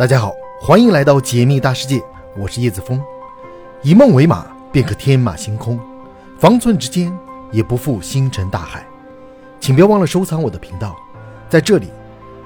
[0.00, 2.02] 大家好，欢迎来到解密大世界，
[2.34, 2.98] 我是叶子峰。
[3.82, 5.76] 以梦为马，便可天马行空；
[6.38, 7.14] 方寸之间，
[7.52, 8.82] 也不负星辰大海。
[9.60, 10.96] 请别忘了收藏我的频道，
[11.50, 11.90] 在这里，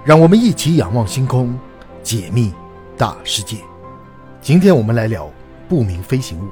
[0.05, 1.57] 让我们一起仰望星空，
[2.03, 2.53] 解密
[2.99, 3.59] 大世界。
[4.41, 5.31] 今天我们来聊
[5.69, 6.49] 不明飞行物。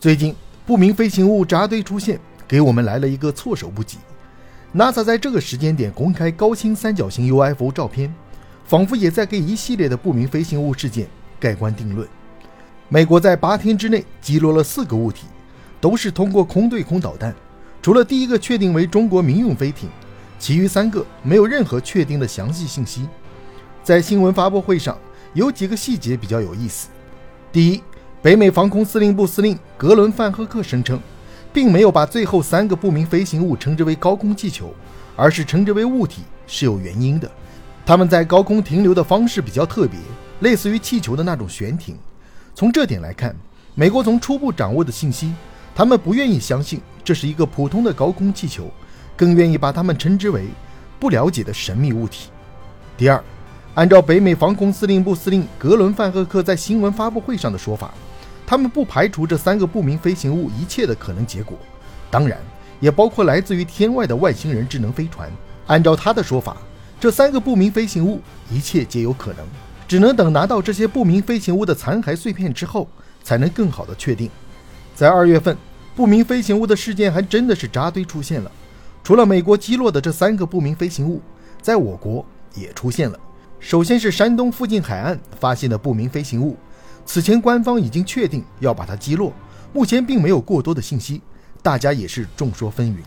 [0.00, 0.34] 最近，
[0.66, 2.18] 不明飞行物扎堆出现，
[2.48, 3.98] 给我们来了一个措手不及。
[4.72, 8.14] NASA 在这个时间点公开高清三角形 UFO 照片，
[8.64, 11.08] 仿佛也在给一系列的不明飞行物事件
[11.40, 12.06] 盖棺定论。
[12.88, 15.26] 美国在八天之内击落了四个物体，
[15.80, 17.34] 都是通过空对空导弹。
[17.82, 19.88] 除了第一个确定为中国民用飞艇，
[20.38, 23.08] 其余三个没有任何确定的详细信息。
[23.82, 24.96] 在新闻发布会上，
[25.34, 26.90] 有几个细节比较有意思。
[27.50, 27.82] 第一，
[28.22, 31.00] 北美防空司令部司令格伦·范赫克声称。
[31.52, 34.72] 并没有把最后三个不明飞行物称之为高空气球，
[35.16, 37.30] 而是称之为物体，是有原因的。
[37.84, 39.98] 它们在高空停留的方式比较特别，
[40.40, 41.96] 类似于气球的那种悬停。
[42.54, 43.34] 从这点来看，
[43.74, 45.32] 美国从初步掌握的信息，
[45.74, 48.70] 他们不愿意相信这是一个普通的高空气球，
[49.16, 50.46] 更愿意把它们称之为
[51.00, 52.28] 不了解的神秘物体。
[52.96, 53.22] 第二，
[53.74, 57.92] 按照北美防空司令部司令格伦·范赫克在新闻发布会上的说法。
[58.50, 61.56] 他们不排除这三个不明飞行物一切的可能结果，
[62.10, 62.36] 当然
[62.80, 65.30] 也包括来自于天外的外星人智能飞船。
[65.68, 66.56] 按照他的说法，
[66.98, 68.20] 这三个不明飞行物
[68.50, 69.46] 一切皆有可能，
[69.86, 72.88] 只能等拿到这些不明飞行物的残骸碎片之后，
[73.22, 74.28] 才能更好的确定。
[74.96, 75.56] 在二月份，
[75.94, 78.50] 不明飞行物的事件还真的是扎堆出现了。
[79.04, 81.22] 除了美国击落的这三个不明飞行物，
[81.62, 82.26] 在我国
[82.56, 83.16] 也出现了。
[83.60, 86.56] 首先是山东附近海岸发现的不明飞行物。
[87.12, 89.32] 此前官方已经确定要把它击落，
[89.72, 91.20] 目前并没有过多的信息，
[91.60, 92.98] 大家也是众说纷纭。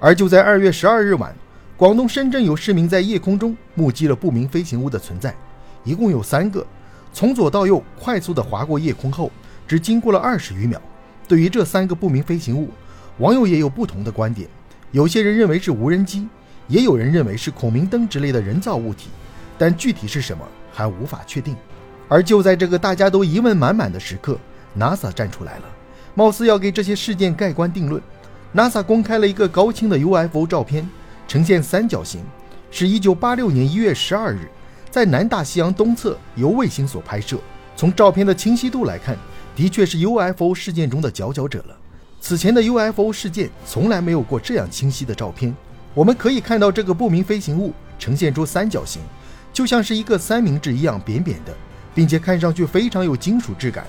[0.00, 1.32] 而就在二月十二日晚，
[1.76, 5.32] 广东深圳有市民在夜空中目击了不明飞行物的存在，
[5.84, 6.66] 一共有三个，
[7.12, 9.30] 从左到右快速地划过夜空后，
[9.68, 10.82] 只经过了二十余秒。
[11.28, 12.70] 对于这三个不明飞行物，
[13.18, 14.48] 网友也有不同的观点，
[14.90, 16.26] 有些人认为是无人机，
[16.66, 19.08] 也有人认为是孔明灯之类的人造物体，
[19.56, 21.54] 但具体是什么还无法确定。
[22.08, 24.38] 而就在这个大家都疑问满满的时刻
[24.78, 25.64] ，NASA 站出来了，
[26.14, 28.00] 貌似要给这些事件盖棺定论。
[28.54, 30.88] NASA 公开了一个高清的 UFO 照片，
[31.26, 32.22] 呈现三角形，
[32.70, 34.48] 是一九八六年一月十二日
[34.90, 37.38] 在南大西洋东侧由卫星所拍摄。
[37.74, 39.16] 从照片的清晰度来看，
[39.54, 41.76] 的确是 UFO 事件中的佼佼者了。
[42.20, 45.54] 此前的 UFO 事件从来没有过这样清晰的照片。
[45.92, 49.02] 我们可以看到这个不明飞行物呈现出三角形，
[49.52, 51.52] 就像是一个三明治一样扁扁的。
[51.96, 53.86] 并且看上去非常有金属质感。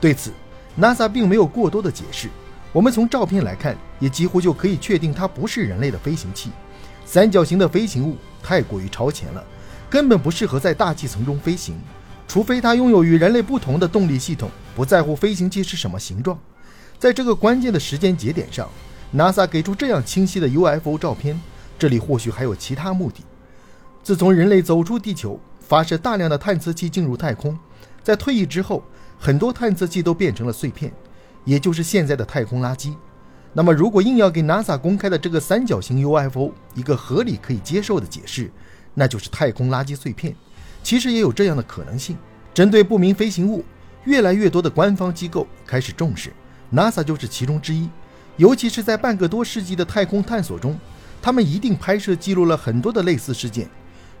[0.00, 0.32] 对此
[0.76, 2.28] ，NASA 并没有过多的解释。
[2.72, 6.50] 我们从照片来看，也几乎就可以确定它不是人类的飞行器。
[7.06, 9.44] 三角形的飞行物太过于超前了，
[9.88, 11.76] 根本不适合在大气层中飞行，
[12.26, 16.36] 除非它拥有与人类不同的动力系统，不在乎飞行器是什么形状。
[16.98, 18.68] 在这个关键的时间节点上
[19.14, 21.40] ，NASA 给出这样清晰的 UFO 照片，
[21.78, 23.22] 这里或许还有其他目的。
[24.02, 27.58] 自从人类走出地球，发射大量的探测器进入太空，
[28.02, 28.84] 在退役之后，
[29.18, 30.92] 很多探测器都变成了碎片，
[31.44, 32.94] 也就是现在的太空垃圾。
[33.54, 38.50] 那么，如果硬要给 NASA 公开的这个三角形 UFO 一个合理可以接受的解释，
[38.92, 40.34] 那就是太空垃圾碎片。
[40.82, 42.16] 其实也有这样的可能性。
[42.52, 43.64] 针对不明飞行物，
[44.04, 46.32] 越来越多的官方机构开始重视
[46.72, 47.88] ，NASA 就是其中之一。
[48.36, 50.78] 尤其是在半个多世纪的太空探索中，
[51.22, 53.68] 他们一定拍摄记录了很多的类似事件。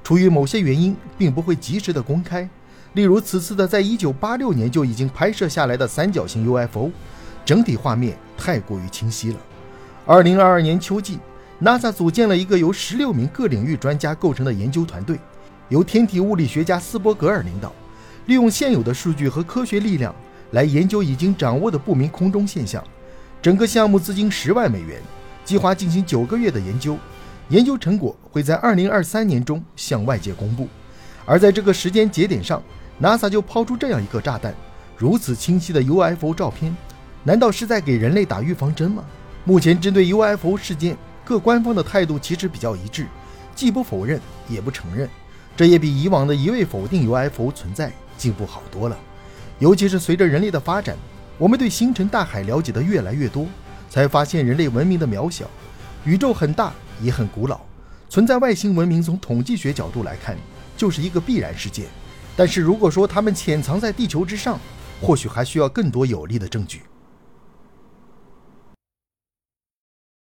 [0.04, 2.48] 出于某些原因，并不会及时的公开。
[2.92, 6.90] 例如，此次的在一九八六年就已经拍摄下来的三角形 UFO，
[7.44, 9.38] 整体画面太过于清晰了。
[10.06, 11.18] 二零二二年秋季
[11.60, 15.18] ，NASA 组建了一个由十六名各领域专家构成的研究团队，
[15.70, 17.72] 由天体物理学家斯伯格尔领导，
[18.26, 20.14] 利用现有的数据和科学力量
[20.50, 22.84] 来研究已经掌握的不明空中现象。
[23.40, 25.00] 整个项目资金十万美元，
[25.44, 26.98] 计划进行九个月的研究。
[27.48, 30.66] 研究成果会在二零二三年中向外界公布，
[31.26, 32.62] 而在这个时间节点上
[33.00, 34.54] ，NASA 就抛出这样一个炸弹：
[34.96, 36.74] 如此清晰的 UFO 照片，
[37.22, 39.04] 难道是在给人类打预防针吗？
[39.44, 43.06] 目前针对 UFO 事件，各官方的态度其实比较一致，
[43.54, 44.18] 既不否认
[44.48, 45.06] 也不承认，
[45.54, 48.96] 这也比以往的一味否定 UFO 存在进步好多了。
[49.58, 50.96] 尤其是随着人类的发展，
[51.36, 53.46] 我们对星辰大海了解的越来越多，
[53.90, 55.44] 才发现人类文明的渺小，
[56.04, 56.72] 宇宙很大。
[57.00, 57.60] 也很古老，
[58.08, 60.36] 存在外星文明，从统计学角度来看，
[60.76, 61.86] 就是一个必然事件。
[62.36, 64.58] 但是如果说他们潜藏在地球之上，
[65.00, 66.82] 或许还需要更多有力的证据。